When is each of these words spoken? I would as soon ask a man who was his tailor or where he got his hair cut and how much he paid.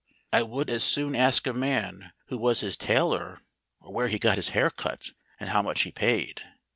I 0.33 0.41
would 0.41 0.71
as 0.71 0.83
soon 0.83 1.15
ask 1.15 1.45
a 1.45 1.53
man 1.53 2.11
who 2.29 2.39
was 2.39 2.61
his 2.61 2.75
tailor 2.75 3.43
or 3.79 3.93
where 3.93 4.07
he 4.07 4.17
got 4.17 4.37
his 4.37 4.49
hair 4.49 4.71
cut 4.71 5.11
and 5.39 5.49
how 5.51 5.61
much 5.61 5.83
he 5.83 5.91
paid. 5.91 6.41